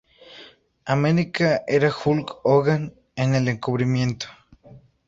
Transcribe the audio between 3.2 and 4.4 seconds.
el encubrimiento.